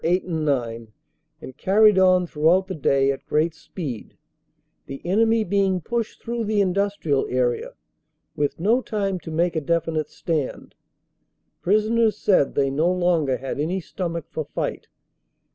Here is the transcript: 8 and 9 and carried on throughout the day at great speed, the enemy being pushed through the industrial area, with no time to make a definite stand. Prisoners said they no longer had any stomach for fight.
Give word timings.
8 0.03 0.23
and 0.23 0.43
9 0.45 0.91
and 1.41 1.57
carried 1.57 1.99
on 1.99 2.25
throughout 2.25 2.65
the 2.65 2.73
day 2.73 3.11
at 3.11 3.23
great 3.27 3.53
speed, 3.53 4.17
the 4.87 4.99
enemy 5.05 5.43
being 5.43 5.79
pushed 5.79 6.23
through 6.23 6.43
the 6.45 6.59
industrial 6.59 7.27
area, 7.29 7.75
with 8.35 8.59
no 8.59 8.81
time 8.81 9.19
to 9.19 9.29
make 9.29 9.55
a 9.55 9.61
definite 9.61 10.09
stand. 10.09 10.73
Prisoners 11.61 12.17
said 12.17 12.55
they 12.55 12.71
no 12.71 12.89
longer 12.91 13.37
had 13.37 13.59
any 13.59 13.79
stomach 13.79 14.25
for 14.31 14.45
fight. 14.45 14.87